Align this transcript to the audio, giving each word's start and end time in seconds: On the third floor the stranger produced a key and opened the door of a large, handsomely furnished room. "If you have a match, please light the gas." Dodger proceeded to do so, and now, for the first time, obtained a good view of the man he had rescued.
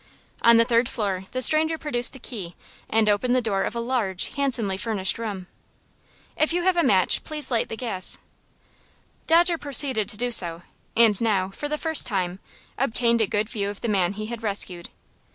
On 0.41 0.57
the 0.57 0.65
third 0.65 0.89
floor 0.89 1.25
the 1.29 1.43
stranger 1.43 1.77
produced 1.77 2.15
a 2.15 2.19
key 2.19 2.55
and 2.89 3.07
opened 3.07 3.35
the 3.35 3.39
door 3.41 3.61
of 3.61 3.75
a 3.75 3.79
large, 3.79 4.29
handsomely 4.33 4.75
furnished 4.75 5.19
room. 5.19 5.45
"If 6.35 6.51
you 6.53 6.63
have 6.63 6.75
a 6.75 6.81
match, 6.81 7.23
please 7.23 7.51
light 7.51 7.69
the 7.69 7.77
gas." 7.77 8.17
Dodger 9.27 9.59
proceeded 9.59 10.09
to 10.09 10.17
do 10.17 10.31
so, 10.31 10.63
and 10.97 11.21
now, 11.21 11.51
for 11.51 11.69
the 11.69 11.77
first 11.77 12.07
time, 12.07 12.39
obtained 12.79 13.21
a 13.21 13.27
good 13.27 13.47
view 13.47 13.69
of 13.69 13.81
the 13.81 13.87
man 13.89 14.13
he 14.13 14.25
had 14.25 14.41
rescued. 14.41 14.89